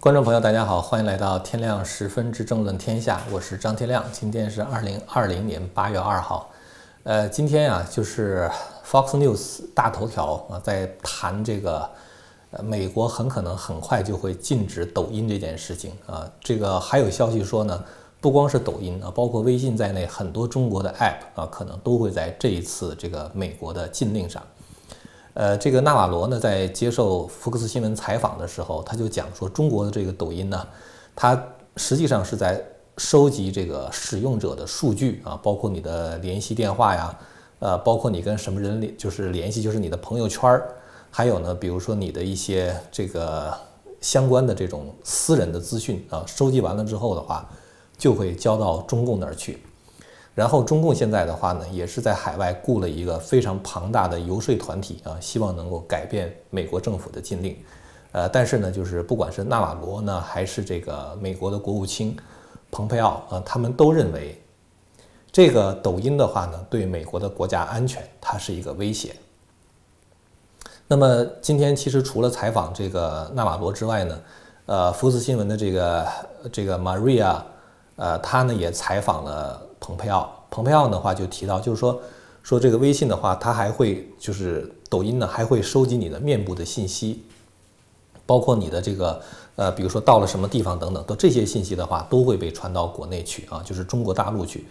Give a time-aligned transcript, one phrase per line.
[0.00, 4.04] 观众朋友，大家好，欢迎来到天亮十分之政论天下，我是张天亮。
[4.12, 6.48] 今天是二零二零年八月二号，
[7.02, 8.48] 呃，今天啊，就是
[8.88, 11.90] Fox News 大头条啊，在谈这个，
[12.52, 16.30] 呃，美国很可能很快就会禁止抖音这件事情啊。
[16.38, 17.84] 这个还有消息说呢，
[18.20, 24.40] 不光是抖音啊，包括微信在内，很多中国的 App 啊，可能都会在这一次这个美国的禁令上。
[25.38, 30.66] 呃，这个纳瓦罗呢，在接受福克斯新闻采访的时候，他就讲说，中国的这个抖音呢，
[31.14, 31.40] 它
[31.76, 32.60] 实际上是在
[32.96, 37.16] 收集这个使用者的数据啊，包括你的联系电话呀，
[37.60, 40.74] 呃，包括你跟什么人联就是联系，就是你的朋友圈儿，
[41.08, 43.56] 还有呢，比如说你的一些这个
[44.00, 47.48] 相关的这种私人的资讯啊，收集完了之后的话，
[47.96, 49.62] 就会交到中共那儿去。
[50.38, 57.56] 然后中共现在的话呢，也是在海外雇了一个非常庞大的游说团体啊，希望能够改变美国政府的禁令。
[58.12, 62.16] 呃，但是呢，就是不管是纳瓦罗呢，还是这个美国的国务卿
[62.70, 64.40] 蓬佩奥啊，他们都认为
[65.32, 69.16] 这个抖音的话呢，对美国的国家安全它是一个威胁。
[70.86, 74.20] 那么今天其实除了采访这个纳瓦罗之外呢，
[74.66, 76.06] 呃，福斯新闻的这个
[76.52, 77.42] 这个 Maria，
[77.96, 79.64] 呃，他呢也采访了。
[79.80, 82.00] 蓬佩奥，蓬佩奥的话就提到，就是说，
[82.42, 87.22] 说这个微信的话，它还会就是抖音呢，还会收集你的面部的信息，
[88.24, 89.20] 包括你的这个
[89.56, 94.66] 呃，比如说到了什么地方等等，都这些信息的话，都会被传到国内去啊，就是中国大陆去。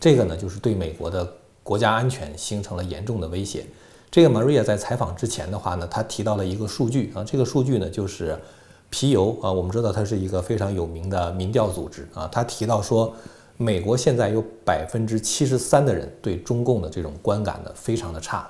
[0.00, 3.64] 这个呢，就是对美国的国家安全形成了严重的威胁。
[4.10, 8.36] 这个 Maria 在采访之前的话呢，他提到了一个数据啊，这个数据呢就是
[8.90, 13.14] 皮尤啊，我们知道它是一个非常有名的民调组织啊，他提到说。
[13.62, 18.48] 美国现在有百分之七十三的人对中共的这种观感呢非常的差，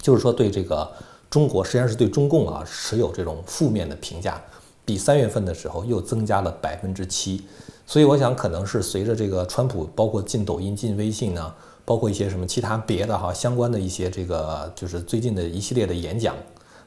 [0.00, 0.88] 就是说对这个
[1.28, 4.40] 中国实际上是对中共啊持有这种负面的评价，
[4.84, 7.44] 比三月份的时候又增加了百分之七，
[7.84, 11.52] 所以我想可能是随着这个川普包括进抖音、进微信呢，
[11.84, 16.36] 包括一些什么其他别的哈相关的一些这个就是最近的一系列的演讲，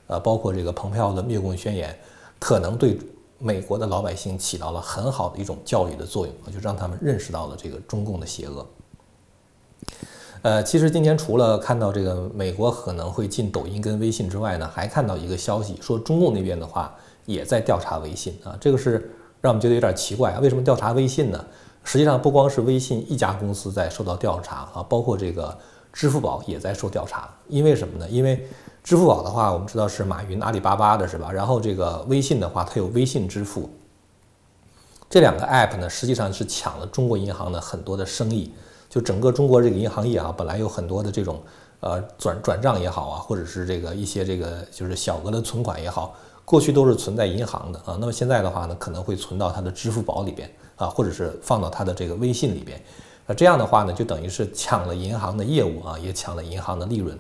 [0.07, 1.93] 呃，包括这个蓬佩奥的灭共宣言，
[2.39, 2.97] 可能对。
[3.39, 8.65] 美国的老百姓起到了很好的一种教育的作用，就让他们认识到了这个中共的邪恶。
[10.41, 16.95] 呃，其实今天除了看到这个美国可能会禁抖音跟微信之外呢，还看到一个消息，说中共那边的话
[17.25, 19.11] 也在调查微信啊，这个是
[19.41, 20.39] 让我们觉得有点奇怪啊。
[20.39, 21.45] 为什么调查微信呢？
[21.83, 25.57] 实际上不光是微信一家公司在受到调查啊，包括这个
[25.91, 27.29] 支付宝也在受调查。
[27.47, 28.07] 因为什么呢？
[28.09, 28.47] 因为
[28.83, 31.31] 支付宝的话，我们知道是马云、阿里巴巴的，是吧？
[31.31, 33.69] 然后这个微信的话，它有微信支付，
[35.09, 38.51] 这两个 app 呢，实际上是抢了中国银行的很多的生意。
[38.89, 41.39] 就整个中国这个银行业啊，本来有很多的这种
[41.81, 47.95] 呃转转账也好啊，或者是这个一些这个就是小额的存款也好，过去都是存在银行的啊。
[47.99, 52.81] 那么现在的话呢，可能会存到它的支付宝里边啊，或者是放到它的这个微信里边。
[53.27, 57.15] 那这样的话呢，就等于是抢了银行的业务啊，也抢了银行的利润。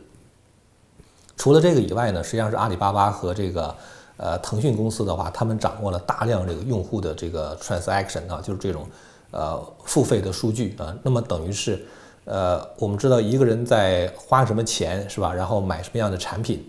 [1.39, 3.73] 除了这个以外呢，实际上是阿里巴巴和这个
[4.17, 8.85] 呃腾讯公司的话，他们掌握了大量这个用户的这个 transaction 啊，就是这种
[9.31, 10.93] 呃付费的数据啊。
[11.01, 11.85] 那么等于是
[12.25, 15.33] 呃我们知道一个人在花什么钱是吧？
[15.33, 16.61] 然后买什么样的产品。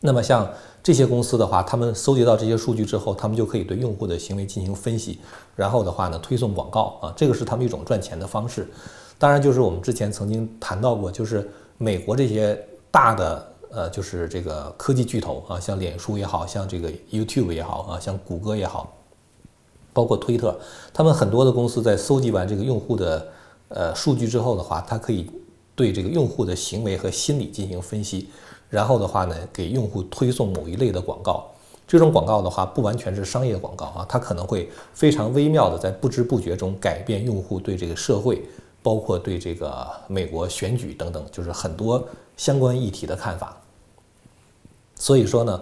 [0.00, 0.46] 那么像
[0.82, 5.18] 这些公司的话，他们搜集到这些数据之后，他们就可以对用户的行为进行分析，
[5.56, 8.68] 然后的话呢推送广告啊，这个是他们一种赚钱的方式。
[9.18, 12.62] 当然就是我们之前曾经谈到过，就是美国这些。
[12.90, 18.92] 大的呃，就是这个科技巨头啊，像脸书也好像这个 YouTube 也好啊，像谷歌也好，
[19.92, 20.58] 包括推特，
[20.92, 23.28] 他们很多的公司在搜集完这个用户的
[23.68, 25.30] 呃数据之后的话，它可以
[25.76, 28.28] 对这个用户的行为和心理进行分析，
[28.68, 31.46] 然后的话呢，给用户推送某一类的广告。
[31.86, 38.42] 这种广告的话，不完全是商业广告啊，它可能会非常微妙的在不知不觉中改变用户对这个社会。
[38.82, 42.02] 包括对这个美国选举等等，就是很多
[42.40, 43.54] 相关议题的看法。
[44.94, 45.60] 所以说呢，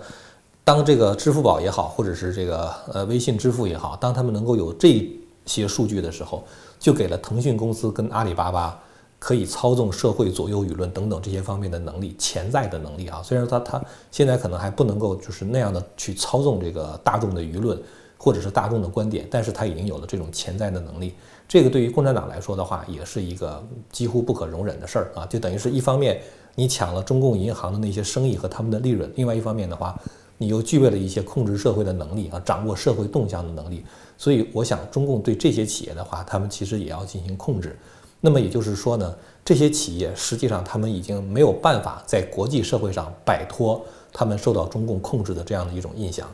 [0.63, 5.11] 当这个支付宝也好，或者是这个呃微信支付也好，当他们能够有这
[5.45, 6.45] 些数据的时候，
[6.79, 8.81] 就给了腾讯公司跟阿里巴巴
[9.19, 13.21] 可以操纵社会、左右舆论等等这些方面的能力，潜在的能力啊。
[13.25, 17.77] 虽然说他他现在可能还不能够就是那样的去操纵这个大众的舆论。
[18.21, 21.15] 或者是大众的观点，但是他已经有了这种潜在的能力，
[21.47, 25.25] 这个对于共产党来说的话，也是一个几乎不可容忍的事儿啊！
[25.27, 26.21] 就等于是一方面
[26.59, 29.97] 你抢了中共银行的那些生意和他们的利润，另外一方面的话，
[30.39, 33.85] 你又具备了一些控制社会的能力啊，掌握社会动向的能力。
[34.17, 37.79] 所以，我想中共对这些企业的话，他们其实也要进行控制。
[38.21, 39.15] 那么也就是说呢，
[39.45, 43.81] 这些企业实际上他们已经没有办法在国际社会上摆脱
[44.13, 46.29] 他们受到中共控制的这样的一种印象。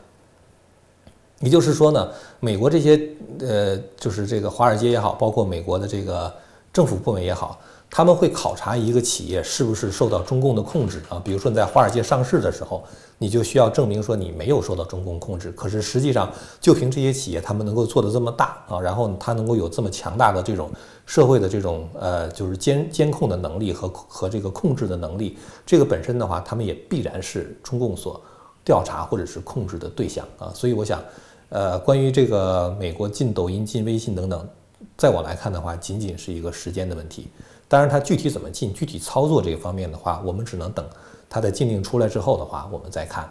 [1.41, 2.99] 也就是说呢，美国这些
[3.41, 6.33] 呃，就是这个华尔街也好，包括美国的这个
[6.73, 7.59] 政府部门也好。
[7.95, 11.17] 他们会考察一个企业是不是受到中共的控制啊？
[11.23, 12.83] 比如说你在华尔街上市的时候，
[13.17, 15.49] 你就需要证明说你没有受到中共控制。
[15.53, 20.69] 可是实际上，就凭这些企业他们能够做得这么大啊，然后他能够有这么强大的这种
[21.05, 28.21] 社会的这种呃，就是监监控的能力和和这个控制的能力，这个本身的话，他们也必然是中共所
[28.65, 30.51] 调查或者是控制的对象啊。
[30.53, 31.01] 所以我想，
[31.47, 34.45] 呃，关于这个美国进抖音、进微信等等，
[34.97, 37.29] 在我来看的话，仅仅是一个时间的问题。
[37.67, 40.85] 当然，它具体怎么进、具体操作这个方面的话，我们只能等
[41.27, 43.27] 它的禁令出来之后的话，我们再看。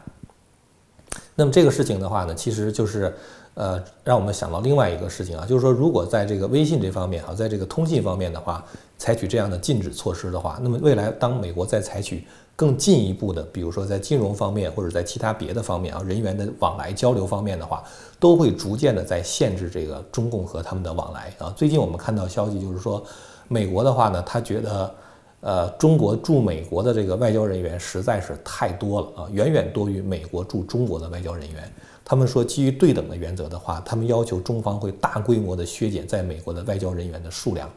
[1.37, 3.15] 那么这个事情的话呢，其实就是
[3.55, 8.65] 呃，让我们想到另外一个事情啊，就是说，如果在这个微信这方面啊，在这个通信方面的话，
[8.99, 12.27] 采取这样的禁止措施的话，那么未来当美国再采取
[12.57, 17.85] 更进一步的，比如说在金融方面或者在其他别的方面啊，人员的往来交流方面的话，
[18.19, 21.53] 都会逐渐的在限制这个中共和他们的往来啊。
[21.57, 23.05] 最近我们看到消息，就是说。
[23.49, 24.95] 美国的话呢，他觉得，
[25.41, 31.73] 呃，中国驻美国的这个外交人员实在是太多了啊，远远多于美国驻中国的外交人员。
[32.05, 37.71] 他们说，基于对等的原则的话，他们要求中方会大规模的削减在美国的外交人员的数量。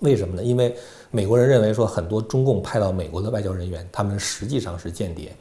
[0.00, 0.42] 为什么呢？
[0.42, 0.74] 因为
[1.10, 5.34] 美国人认为说，很多中共派到美国的外交人员，他们实际上是间谍。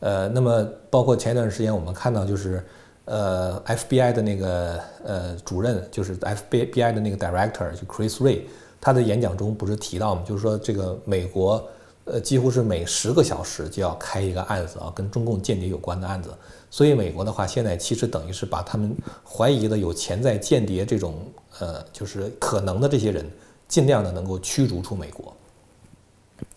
[0.00, 2.64] 呃，那么包括前一段时间我们看到就是。
[3.04, 8.42] 呃，FBI 的那个呃主任，就是 FBI 的那个 Director，就 Chris Ray
[8.82, 10.22] 他的演讲中不是提到吗？
[10.26, 11.64] 就是说这个美国
[12.04, 16.34] 呃几乎是每十个小时就要开一个案子啊，跟中共间谍有关的案子。
[16.68, 18.94] 所以美国的话，现在其实等于是把他们
[19.24, 21.14] 怀疑的有潜在间谍这种
[21.60, 23.24] 呃就是可能的这些人，
[23.68, 25.32] 尽量的能够驱逐出美国。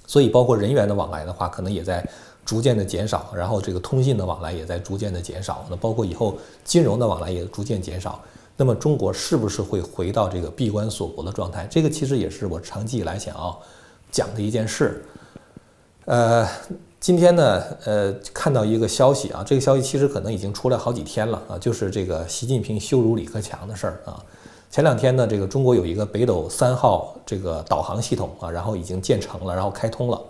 [0.07, 2.05] 所以包括人员的往来的话，可能也在。
[2.45, 8.21] 逐渐的减少，然后这个通信的往来也在逐渐的减少，那包括以后金融的往来也逐渐减少。
[8.57, 11.67] 那么中国是不是会回到这个闭关锁国的状态？
[11.69, 13.59] 这个其实也是我长期以来想要
[14.11, 15.05] 讲的一件事。
[16.05, 16.47] 呃，
[16.99, 24.23] 今天呢，呃，看到一个消息啊，这个消息其实可能已经出来好几天了啊，就是这个习近平羞辱李克强的事儿啊。
[24.71, 30.21] 前两天呢，这个中国有一个北斗三号这个导航系统啊，然后已经建成了，然后开通了。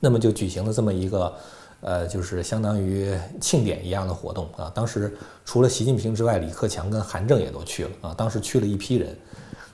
[0.00, 1.32] 那么就举行了这么一个，
[1.82, 3.10] 呃，就是相当于
[3.40, 4.70] 庆典一样的活动啊。
[4.74, 8.14] 当时除了习近平之外，李克强跟韩正也都去了啊。
[8.14, 9.16] 当时去了一批人，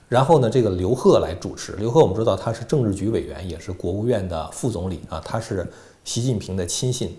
[0.07, 1.73] 然后呢，这个刘鹤来主持。
[1.73, 5.69] 刘鹤我们知道他是政治局委员，也是国务院的副总理啊，他是
[6.05, 7.17] 习近平的亲信。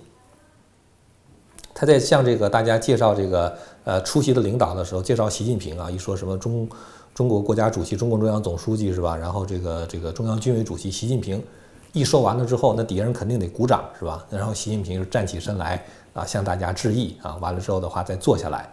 [1.75, 6.67] 他在向这个大家介绍这个呃出席的领导的时候，介绍习近平啊，一说什么中
[7.15, 9.15] 中国国家主席、中共中央总书记是吧？
[9.15, 11.43] 然后这个这个中央军委主席习近平。
[11.99, 14.25] 一说完了之后，那底下人肯定得鼓掌，是吧？
[14.31, 15.85] 然后习近平就站起身来
[16.15, 17.37] 啊，向大家致意啊。
[17.41, 18.73] 完了之后的话，再坐下来。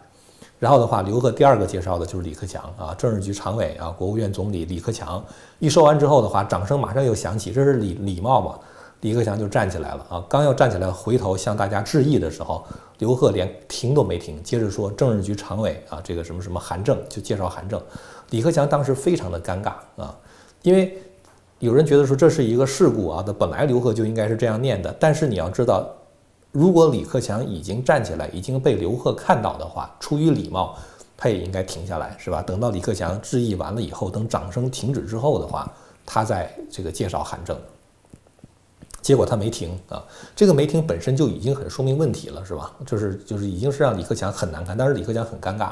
[0.60, 5.24] 然后的话，刘贺第二个介绍的就是李克强啊，政治局常委啊，国务院总理李克强。
[5.58, 8.60] 一说完之后的话，掌声马上又响起，这是礼礼貌嘛？
[9.02, 12.64] 李克强就站起来了啊，刚要站起来回头向大家致意的时候，
[13.00, 17.82] 刘贺连停都没停，接着说政治局常委啊，这个什么什么韩正就介绍韩正。
[18.30, 20.16] 李克强当时非常的尴尬啊，
[20.62, 20.96] 因为。
[21.60, 24.94] 有人觉得说这是一个事故啊，那本来刘贺就应该是这样念的。
[25.00, 25.88] 但是你要知道，
[26.52, 30.78] 如果李克强已经站起来，已经被刘贺看到的话，出于礼貌，
[31.16, 32.42] 他也应该停下来，是吧？
[32.42, 35.72] 等到李克强致意完了以后，等掌声停止之后的话，
[36.06, 37.58] 他再这个介绍韩正。
[39.02, 40.04] 结果他没停啊，
[40.36, 42.72] 这个没停本身就已经很说明问题了，是吧？
[42.86, 45.72] 就是就是已经是让李克强很难看，但是李克强很尴尬。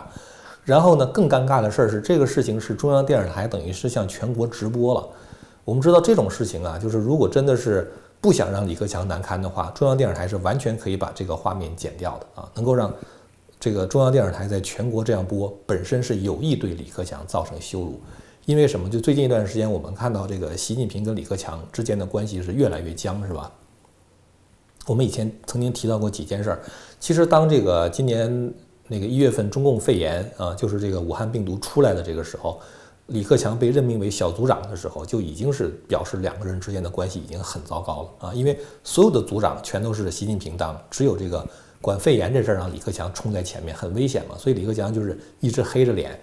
[0.64, 5.08] 然后呢，更尴尬的事儿是，这个事情是中央电视台等于是向全国直播了。
[5.66, 7.90] 我们知道这种事情啊，就是如果真的是
[8.20, 12.94] 不想让李克强难堪的话，中央电视台是完全可以把这个画面剪掉的啊，能够让
[13.60, 18.00] 这个中央电视台在全国这样播，本身是有意对李克强造成羞辱。
[18.46, 18.90] 因为什么？
[18.90, 23.50] 就最近一段时间，我们看到这个习近平跟李克强之间的关系是越来越僵，是吧？
[24.86, 26.60] 我们以前曾经提到过几件事儿。
[27.00, 28.54] 其实当这个今年
[28.90, 32.60] 那个一月份中共肺炎啊，就是这个武汉病毒出来的这个时候。
[33.08, 38.34] 李克强被任命为小组长的时候，就已经是表示两个人之间的关系已经很糟糕了啊！
[38.34, 41.46] 因为所有的组长全都是习近平当，只有这个
[41.82, 44.36] 管肺炎这事儿让李克强冲在前面，很危险嘛。
[44.38, 46.18] 所以李克强就是一直黑着脸。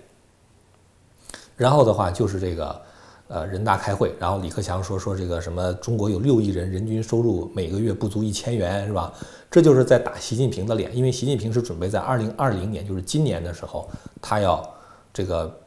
[1.55, 2.81] 然后的话就是这个
[3.29, 9.13] 呃人大开会，然后李克强说说这个什么中国有六亿人，人均收入每个月不足一千元，是吧？
[9.51, 13.87] 这就是在打习近平的脸，因为习近平是准备在二零二零年，就是今年的时候，
[14.23, 14.67] 他要
[15.13, 15.60] 这个。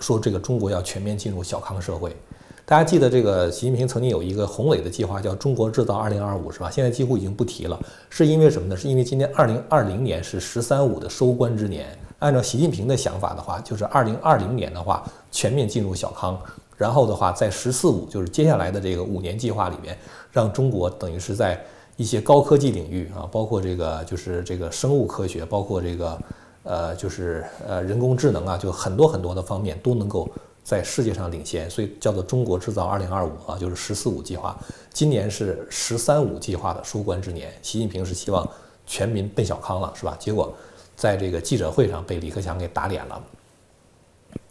[0.00, 2.16] 说这个中国要全面进入小康社会，
[2.64, 6.70] 大家记得这个习近平曾经有一个宏伟的计划，叫“中国制造二零二五”，是吧？
[6.70, 7.78] 现在几乎已经不提了，
[8.08, 8.76] 是因为什么呢？
[8.76, 11.86] 是因为今年二零二零年是“十三五”的收官之年。
[12.20, 16.38] 按照习近平的想法的话，就是二零二零年的话全面进入小康，
[16.76, 19.96] 然后的话在“十四五”就是接下来的这个五年计划里面，
[20.30, 21.58] 让中国等于是在
[21.96, 26.18] 一些高科技领域啊，包括这个就是这个生物科学，包括这个
[26.62, 30.28] 呃就是呃人工智能啊，就很多很多的方面都能够。
[30.62, 34.56] 在世界上领先，所以叫做“中国制造二零二五”啊，就是“十四五”计划。
[34.92, 38.48] 今年是“十三五”计划的收官之年，习近平是希望
[38.86, 40.14] 全民奔小康了，是吧？
[40.20, 40.54] 结果
[40.94, 43.20] 在这个记者会上被李克强给打脸了。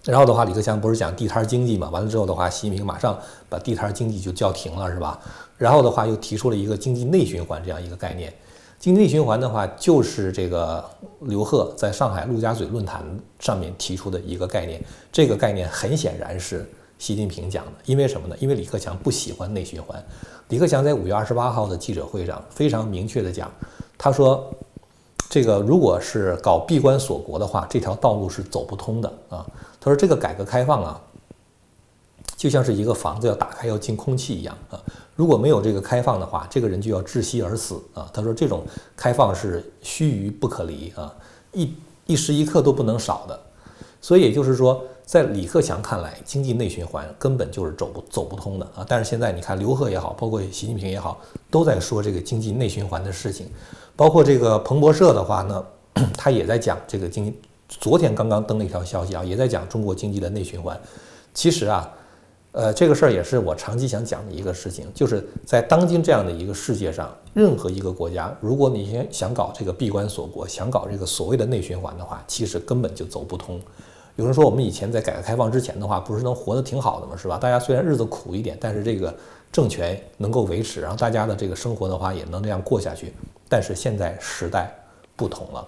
[0.04, 1.90] 然后的话，李克强不是讲地摊经济嘛？
[1.90, 5.18] 完了之后的话，习近平马上把地摊经济就叫停了，是吧？
[5.58, 8.34] 然后的话，又提出了一个经济内循环这样一个概念。
[8.80, 10.84] 经济内循环的话，就是这个
[11.20, 13.04] 刘鹤在上海陆家嘴论坛
[13.38, 14.82] 上面提出的一个概念。
[15.12, 16.66] 这个概念很显然是
[16.98, 18.36] 习近平讲的，因为什么呢？
[18.40, 20.02] 因为李克强不喜欢内循环。
[20.48, 23.52] 李克强在五月二十八号的记者会上非常明确的讲，
[23.98, 24.50] 他说，
[25.30, 29.46] 这个如果是搞闭关锁国的话，这条道路是走不通的啊。
[29.82, 31.02] 他说这个改革开放啊。
[32.40, 34.82] 就像是一个房子要打开要进空气一样啊，
[35.14, 38.10] 如果没有这个开放的话，这个人就要窒息而死啊。
[38.14, 38.64] 他说这种
[38.96, 41.14] 开放是须臾不可离啊，
[41.52, 43.38] 一一时一刻都不能少的。
[44.00, 48.86] 所以也就是说，在李克强看来，经济内循环根本就是走不走不通的啊。
[48.88, 51.20] 但是现在你看，刘鹤也好，包括习近平也好，
[51.52, 53.48] 都在说这个经济内循环的事情。
[53.98, 55.66] 包括这个彭博社的话呢，
[56.16, 57.36] 他也在讲这个经，
[57.68, 60.80] 昨天刚刚登了一条消息啊，也在讲中国经济的内循环。
[61.34, 61.92] 其实啊。
[62.52, 73.62] 呃，这个事儿也是我长期想讲的一个事情，就是在当今这样的一个世界上，任何一个国家，如果你想想搞这个闭关锁国，想搞这个所谓的内循环的话，其实根本就走不通。
[74.16, 77.16] 有人说，我们以前在改革开放之前的话，不是能活得挺好的吗？
[77.16, 77.38] 是吧？
[77.38, 79.16] 大家虽然日子苦一点，但是这个
[79.52, 83.14] 政权能够维持，然后大家的这个生活的话也能这样过下去。
[83.48, 84.76] 但是现在时代
[85.16, 85.66] 不同了，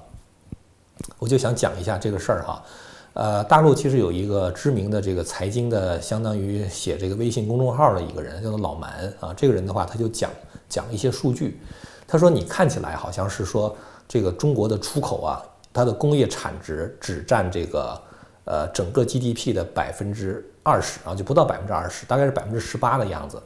[1.20, 2.64] 我就想讲一下这个事儿哈。
[3.14, 9.34] 呃，大陆其实有一个知名的这个财经的，相当于写这个微信公众号的一个人，叫做老蛮啊。
[9.36, 10.30] 这个人的话，他就讲
[10.70, 11.60] 讲一些数据。
[12.08, 13.76] 他说，你看起来好像是说
[14.08, 18.02] 这个中国的出口啊，它的工业产值只占这个
[18.46, 23.42] 呃整个 GDP 的百分之二十啊，就不到百分之二十，大概是百分之十八的样子。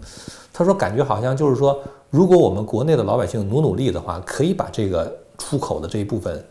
[0.53, 1.81] 他说，感觉好像就是说，
[2.11, 6.45] 如果我们国内的老百姓努努力的话，可以把这个出口的这一部分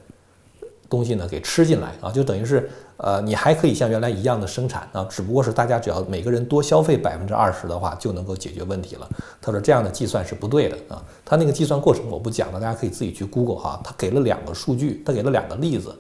[0.89, 2.71] 东西呢给吃进来啊，就等于是。
[2.97, 9.11] 呃，你还可以像原来一样的生产啊，只不过是大家只要每个人多消费百分之二十的话，就能够解决问题了。
[9.43, 13.81] 他说这样的计算是不对的啊，他那个计算过程我不讲了，大家可以自己去 Google 哈。
[13.83, 15.93] 他给了两个数据，他给了两个例子，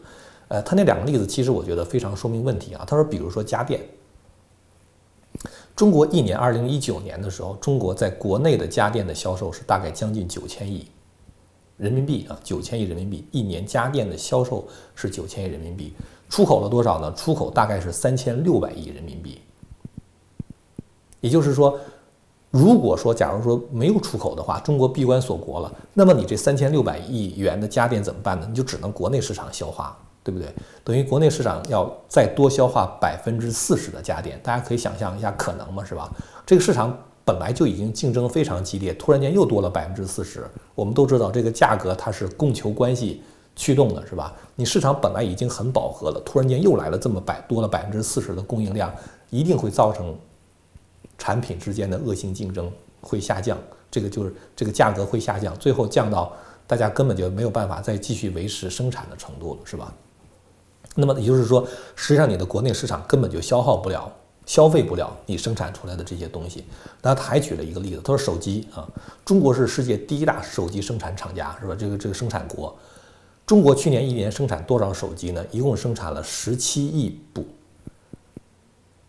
[0.47, 2.85] 呃，他那两个例子其实我觉得非常说明问题啊。
[2.87, 3.81] 他说，比如说家电，
[5.75, 10.87] 中国一年二零一九年的时候，中国在国内的家电的销售是大概将近九千亿
[11.76, 15.93] 人民币啊，九千亿人民币一年家电的销售是九千亿人民币。
[16.31, 17.12] 出口了多少呢？
[17.14, 19.40] 出口大概是三千六百亿人民币。
[21.21, 21.78] 也就是说，
[22.50, 28.47] 如果说假如说没有出口的话，中国闭关锁国了，那么你这三千六百亿元的家电怎么办呢？
[28.49, 30.49] 你就只能国内市场消化，对不对？
[30.83, 35.85] 等于国内市场要再多消化百分之四十的家电，大家可以想象一下，可能吗？
[35.85, 36.11] 是吧？
[36.45, 40.45] 这个市场本来就已经竞争非常激烈，突然间又多了百分之四十。
[40.75, 43.23] 我们都知道，这个价格它是供求关系。
[43.57, 44.35] 驱动的是吧？
[44.57, 48.93] 你市场本来已经很饱和了，突然间又来了这么百多了百分之四十的供应量，
[49.31, 50.12] 一定会造成
[51.16, 52.69] 产品之间的恶性竞争，
[53.00, 53.57] 会下降。
[53.93, 56.33] 这个就是这个价格会下降，最后降到
[56.66, 59.95] 大家根本就没有办法再继续维持生产的程度了，是吧？
[60.97, 61.64] 那么也就是说，
[61.95, 64.12] 实际上你的国内市场根本就消耗不了、
[64.47, 66.65] 消费不了你生产出来的这些东西。
[67.03, 68.89] 那他还举了一个例子，他说手机啊，
[69.25, 71.75] 中国是世界第一大手机生产厂家，是吧？
[71.79, 72.75] 这个这个生产国。
[73.47, 75.45] 中国去年一年生产多少手机呢？
[75.51, 77.45] 一共生产了十七亿部，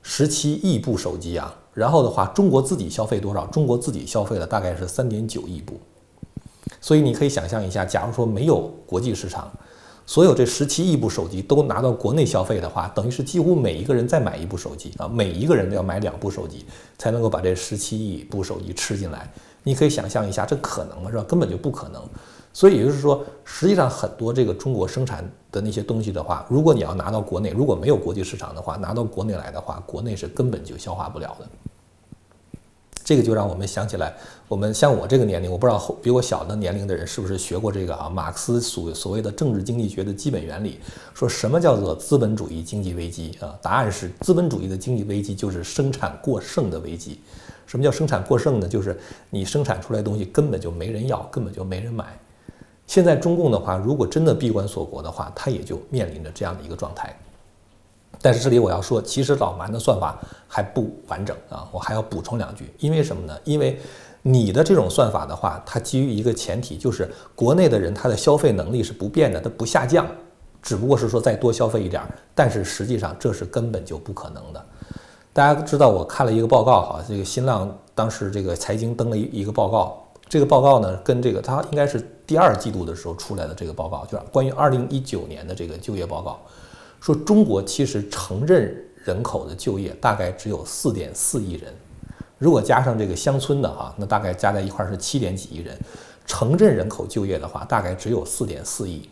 [0.01, 1.55] 十七亿部手机啊。
[1.73, 3.45] 然后的话，中国自己消费多少？
[3.47, 5.79] 中国自己消费了大概是三点九亿部。
[6.81, 9.51] 所以你可以想象一下，假如说没有国际市场，
[10.05, 16.65] 所有这十七亿部手机都拿到国内消费的话，等于是几乎每一个人再买一部手机啊，每一个人都要买两部手机
[16.97, 19.31] 才能够把这十七亿部手机吃进来。
[19.63, 21.09] 你可以想象一下，这可能吗？
[21.09, 21.23] 是吧？
[21.23, 22.01] 根本就不可能。
[22.53, 31.47] 所以也就是说，实际上很多这个中国生产的那些东西的话，如果你要拿到国内，如果没有国际市场的话，拿到国内来的话，国内是根本就消化不了的。
[33.05, 34.11] 这个就让我们想起来，
[34.47, 38.09] 我们像我这个年龄，我不知道比我小的年龄的人是不是学过这个啊？
[38.09, 40.79] 马克思所所谓的政治经济学的基本原理，
[41.13, 43.53] 说什么叫做资本主义经济危机啊？
[43.61, 47.19] 答案是资本主义的经济危机就是生产过剩的危机。
[47.67, 48.67] 什么叫生产过剩呢？
[48.67, 52.17] 就是你生产出来的东西根本就没人要，根本就没人买。
[52.87, 57.15] 现在中共的话，如果真的闭关锁国的话，它也就面临着这样的一个状态。
[58.21, 62.73] 但是这里我要说，其实老蛮的算法还不完整啊，我还要补充两句。
[62.79, 63.37] 因为什么呢？
[63.43, 63.79] 因为
[64.21, 70.07] 你的这种算法的话，它基于一个前提，就是国内的人他的消费能力是不变的，它不下降，
[70.63, 72.01] 只不过是说再多消费一点。
[72.33, 74.65] 但是实际上这是根本就不可能的。
[75.31, 86.39] 大家知道，我看了一个报告哈，这个新浪当时这个财经登了一一个报告，这个报告呢跟这个它应该是第二季度的时候出来的这个报告，就是关于二零一九年的这个就业报告。
[87.05, 91.71] 说中国其实城镇人口的就业大概只有四点四亿人，
[92.39, 95.77] 如果加上这个乡村的哈，那大概加在一块是七点几亿人。
[96.25, 99.07] 城镇人口就业的话，大概只有四点四亿。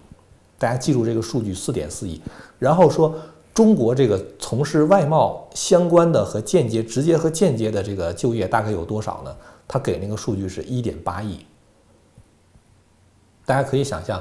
[0.58, 2.20] 大家记住这个数据，四点四亿。
[2.58, 3.14] 然后说
[3.54, 9.36] 中国这个从事外贸相关的和间接、直接和间接的这个就业大概有多少呢？
[9.68, 11.46] 他给那个数据是一点八亿。
[13.46, 14.20] 大家可以想象。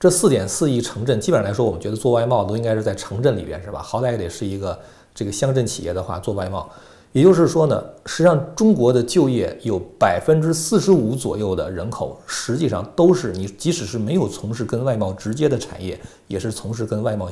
[0.00, 3.82] 这四点四亿城镇，基本上来说，我们觉得做外贸都应该是在城镇里边，是吧？
[3.82, 4.76] 好歹也得是一个
[5.14, 6.66] 这个乡镇企业的话做外贸。
[7.12, 17.28] 也就是说呢，实际上中国的就业有百分之四十五左右的人口，实际上都是你即使是没有从事跟外贸直接的产业，也是从事跟外贸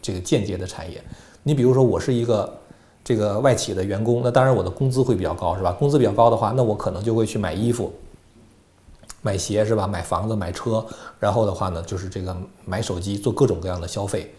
[0.00, 1.02] 这个间接的产业。
[1.42, 2.50] 你比如说，我是一个
[3.04, 5.72] 这个外企的员工，那当然我的工资会比较高，是吧？
[5.72, 7.92] 工资比较高的话，那我可能就会去买衣服。
[9.22, 9.86] 买鞋是吧？
[9.86, 10.84] 买房子、买车，
[11.18, 14.32] 然后的话呢，就是这个买手机，做各种各样的消费。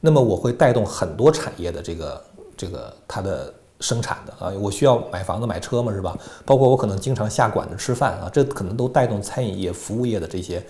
[0.00, 2.24] 那么我会带动很多产业的这个
[2.56, 6.16] 这个它的生产的啊，我需要买房子、买车嘛，是吧？
[6.44, 10.64] 包括我可能经常下馆子吃饭啊，这可能都带动餐饮业、服务业的这些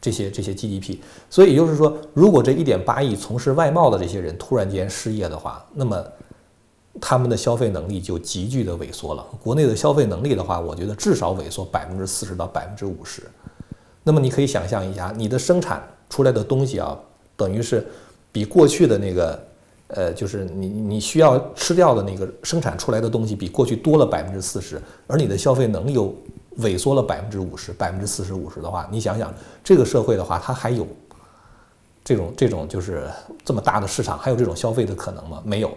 [0.00, 0.98] 这些这些 GDP。
[1.28, 6.04] 所以也就是说，如果这一点八亿从事外贸的这些人突然间失业的话，那么。
[7.00, 9.24] 他们的消费能力就急剧的萎缩了。
[9.42, 13.22] 国内的消费能力的话，我觉得至少萎缩百分之四十到百分之五十。
[14.02, 16.98] 那么你可以想象一下，你的生产出来的东西啊，
[17.36, 17.86] 等于是
[18.30, 19.42] 比过去的那个，
[19.88, 26.14] 呃，就是你你需要吃掉的那个生产出来的东西比过去多了百分之四十，而你的消费能力又
[26.58, 29.32] 萎缩了百分之五十，百分之四十五十的话，你想想
[29.62, 30.86] 这个社会的话，它还有
[32.02, 33.08] 这种这种就是
[33.44, 35.42] 这么大的市场，还有这种消费的可能吗？
[35.44, 35.70] 没有。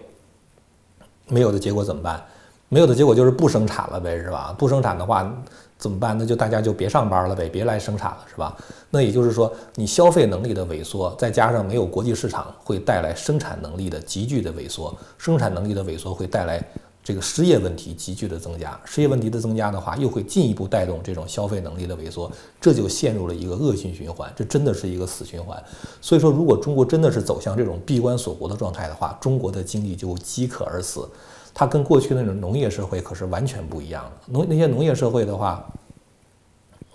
[1.28, 2.22] 没有的结果怎么办？
[2.68, 4.54] 没有的结果就是不生产了呗，是吧？
[4.58, 5.30] 不生产的话
[5.78, 6.16] 怎么办？
[6.16, 8.56] 那就大家就别上班了呗，别来生产了，是吧？
[8.90, 14.92] 那也就是说，你消费能力的萎缩，再加上没有国际市场，会带来生产能力的急剧的萎缩。
[15.18, 16.62] 生产能力的萎缩会带来
[17.04, 18.80] 这个失业问题急剧的增加。
[18.84, 24.32] 失业问题的增加的话，又会进一步带动这种消费能力的萎缩，这就陷入了一个恶性循环。
[24.34, 25.62] 这真的是一个死循环。
[26.00, 31.06] 所以说，如果中国真的是走向这种闭关锁国的状态的话，中国的经济就饥渴而死。
[31.52, 34.32] 它跟过去那种农业社会可是完全不一样的。
[34.32, 35.64] 农那些农业社会的话，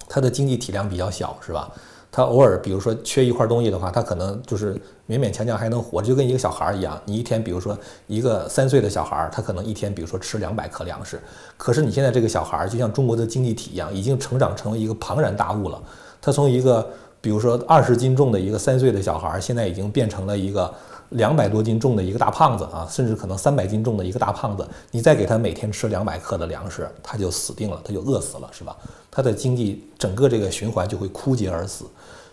[0.07, 1.71] 它的经济体量比较小，是吧？
[2.11, 4.73] 他偶尔比如说缺一块东西的话，他可能就是
[5.07, 6.99] 勉勉强强还能活，就跟一个小孩儿一样。
[7.05, 11.19] 你一天，比如说一个三岁的小孩儿，他可能一天，比如说吃两百克粮食。
[11.57, 15.81] 可是你现在这个小孩儿，就像中国的经济体一样，已经成长成为一个庞然大物了。
[16.21, 16.87] 他从一个
[17.21, 20.73] 比如说二十斤重的一个三岁的小孩儿，现在已经变成了一个。
[21.09, 28.77] 两百多斤重的一个大胖子啊，甚至可能三百斤重的一个大胖子，你再给他每天吃两百克的粮食，他就死定了，他就饿死了，是吧？
[29.09, 31.85] 他的经济整个这个循环就会枯竭而死。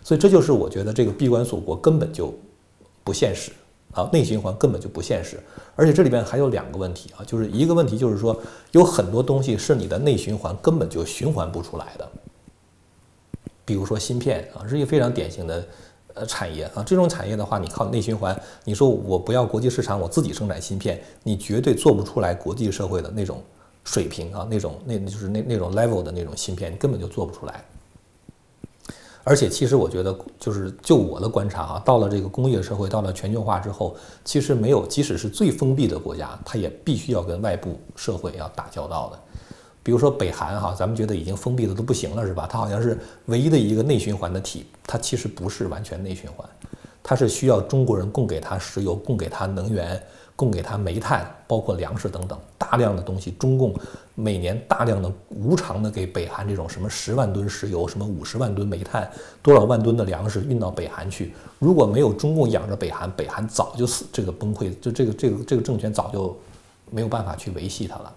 [0.05, 2.33] 所以这就是我觉得这个闭关锁国根本就
[3.03, 3.51] 不现实
[3.93, 5.41] 啊，内循环根本就不现实。
[5.75, 8.39] 而且这里边还有两个问题啊，就是一个问题就是说，
[8.73, 12.09] 有很多东西是你的内循环根本就循环不出来的，
[13.65, 15.67] 比如说芯片啊，是一个非常典型的。
[16.17, 23.43] 呃，产业啊，这种产业的话，你靠内循环，你说我不要国际市场，我自己生产芯片，你绝对做不出来国际社会的那种
[23.85, 27.63] 水平啊，那种那就是那那种 level 的那种芯片，你根本就做不出来。
[29.29, 39.19] 而且，其实我觉得，就是就我的观察啊，到了这个工业社会，到了全球化之后，其实没有，即使是最封闭的国家，它也必须要跟外部社会要打交道的。
[39.87, 42.45] 比如说北韩哈，咱们觉得已经封闭的都不行了，是吧？
[42.51, 46.45] 它好像是唯一的一个内循环的体，它其实不是完全内循环，
[47.05, 50.03] 它是需要中国人供给它石油、供给它能源、
[50.35, 53.31] 供给它煤炭，包括粮食等等大量的东西。
[53.39, 53.79] 中共
[54.17, 59.09] 每年大量的无偿的给北韩这种什么十万吨石油、什么五十万吨煤炭、
[59.41, 61.33] 多少万吨的粮食运到北韩去。
[61.61, 66.37] 如果没有中共养着北韩，北韩早就死这个崩溃，就这个这个这个政权早就
[66.91, 68.13] 没有办法去维系它了。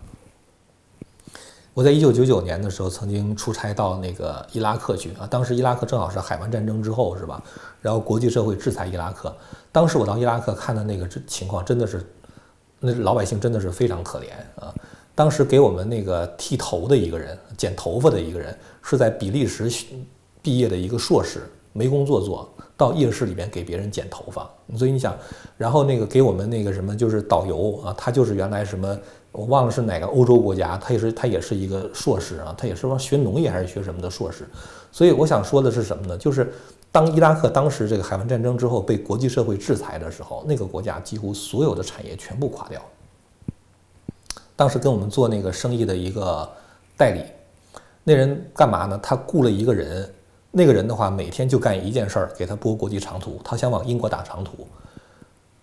[1.80, 7.42] 我在一九九九年的时候曾经出差到那个伊拉克去啊，当时伊拉克正好是海湾战争之后，是吧？
[7.82, 9.34] 然后国际社会制裁伊拉克，
[9.72, 12.06] 当时我到伊拉克看的那个情况，真的是，
[12.82, 14.26] 那老百姓真的是非常可怜
[14.62, 14.76] 啊。
[15.16, 19.72] 当时给我们那个剃头的一个人，剪头发的一个人，是在比利时
[20.42, 22.50] 毕业的一个硕士，没工作做。
[22.78, 25.14] 到夜市里边给别人剪头发，所以你想，
[25.58, 28.98] 然后那个给我们那个什么就是导游啊，他就是原来什么
[29.34, 34.48] 我忘了是哪个欧洲国家，他也是他也是一个硕士啊，他也是说学农业还是学什么的硕士。
[34.94, 36.18] 所以我想说的是什么呢？
[36.18, 36.54] 就是
[36.90, 42.82] 当伊拉克当时这个海湾战争之后被国际社会制裁的时候，那个国家几乎所有的产业全部垮掉。
[44.56, 46.50] 当时跟我们做那个生意的一个
[46.96, 47.26] 代理，
[48.06, 48.98] 那人干嘛呢？
[49.04, 50.10] 他雇了一个人。
[50.52, 53.40] 那个人的话，每天就干一件事儿，给他拨国际长途。
[53.44, 54.68] 他想往英国打长途，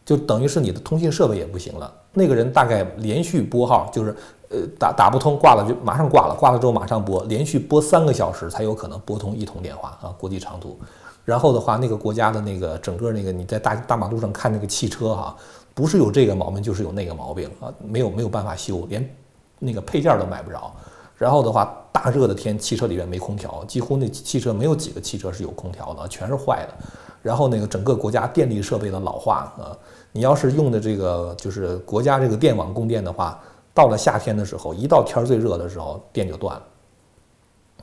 [0.05, 1.93] 就等于是你的通信设备也不行了。
[2.13, 4.17] 那个人大概连续拨号，就是
[4.49, 10.79] 呃打打不通，挂了就马上挂了，挂了之后马上拨，连续拨三个小时才有可能拨通一通电话啊，国际长途。
[11.25, 15.37] 然后的话，那个国家的那个整个那个你在大大马路上看那个汽车哈，
[15.75, 19.17] 不是有这个毛病就是有那个毛病啊，没有没有办法修，连
[19.59, 20.73] 那个配件都买不着。
[21.17, 26.75] 然后的话，大热的天，汽车里面没空调，几乎那汽车没有几个汽车是有空调的，全是坏的。
[27.23, 29.77] 然后那个整个国家电力设备的老化啊，
[30.13, 33.41] 你要是用的这个就是国家这个电网供电的话，
[33.73, 36.63] 到了夏天的时候，一到天儿最热的时候，电就断了。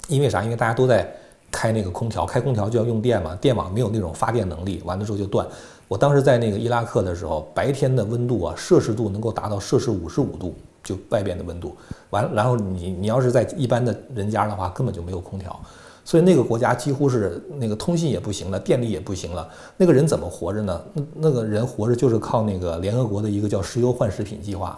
[0.08, 0.44] 因为啥？
[0.44, 1.12] 因为大家都在
[1.52, 5.48] 开那个空调，开空调就要用电嘛，电网没有那种发电能力，完了之后就断。
[5.88, 10.54] 我当时在那个伊拉克的时候，白天的温度啊，摄氏度能够达到摄氏五十五度。
[10.84, 11.76] 就外边的温度
[12.10, 15.58] 完了，然后你你要是在一般的人家的话，根本就没有空调，
[16.04, 19.50] 所以那个国家几乎是那个通信也不行了，电力也不行了。
[19.78, 20.84] 那个人怎么活着呢？
[20.94, 24.78] 那那个人活着就是靠那个联合国的一个叫石油换食品计划。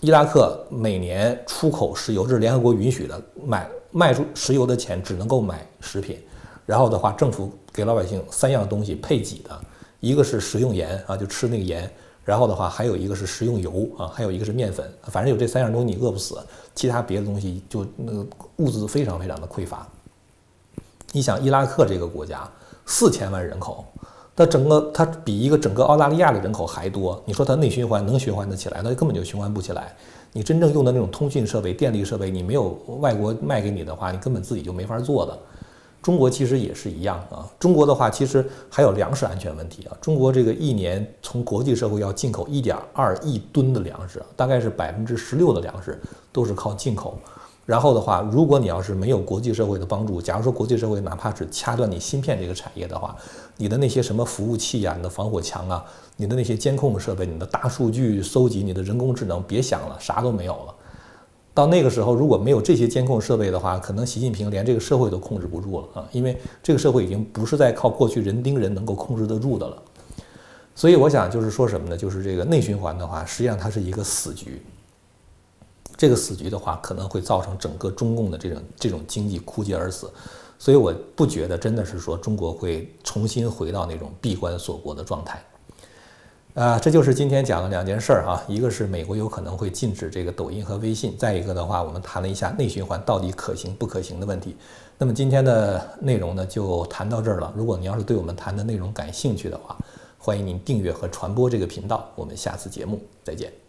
[0.00, 6.18] 伊拉克每年出口石油，这是联合国允许的，买卖出石油的钱只能够买食品。
[6.66, 9.58] 然后的话，政府给老百姓三样东西配给的，
[10.00, 11.90] 一个是食用盐啊，就吃那个盐。
[12.26, 16.36] 然后的话，还有一个是食用油啊，还有一个是面粉，反正有这三样东西你饿不死，
[16.74, 19.86] 其他别的东西就那个物资非常非常的匮乏。
[21.12, 22.46] 你想伊拉克这个国家
[22.84, 23.84] 四千万人口，
[24.34, 28.82] 它整个它比一个整个澳大利亚的人口还多，你说它内循环能循环得起来？
[28.82, 29.94] 那根本就循环不起来。
[30.32, 35.38] 你真正用的那种通讯设备、电力设备，你没有外国卖给你的话，你根本自己就没法做的。
[36.06, 37.44] 中国其实也是一样啊。
[37.58, 39.96] 中国的话，其实还有粮食安全问题啊。
[40.00, 47.18] 中国这个一年从国际社会要进口一点二亿吨的粮食，大概是百分之十六的粮食都是靠进口。
[47.64, 53.16] 然后的话，如果你要是没有国际社会的帮助，假如说国际社会哪怕只掐断你芯片这个产业的话，
[53.56, 55.84] 你的那些什么服务器呀、你的防火墙啊、
[56.16, 60.74] 你的那些监控设备、你的大数据搜集、你的人工智能，别想了，啥都没有了。
[61.56, 66.08] 到那个时候，如果没有这些监控设备的话，可能习近平连这个社会都控制不住了啊！
[66.12, 69.82] 因为这个社会已经不是在靠过去人盯人能够控制得住的了。
[70.74, 71.96] 所以我想就是说什么呢？
[71.96, 74.60] 就是这个内循环的话，实际上它是一个死局。
[75.96, 80.10] 这个死局的话，可能会造成整个中共的这种这种经济枯竭而死。
[80.58, 85.42] 所以我不觉得真的是说中国会重新回到那种闭关锁国的状态。
[86.56, 94.56] 啊，这就是今天讲的两件事儿哈，一个是美国有可能会禁止这个抖音和微信，再一个的话，我们谈了一下内循环到底可行不可行的问题。
[94.96, 97.52] 那么今天的内容呢，就谈到这儿了。
[97.54, 99.76] 如果您要是对我们谈的内容感兴趣的话，
[100.16, 102.10] 欢迎您订阅和传播这个频道。
[102.14, 103.65] 我们下次节目再见。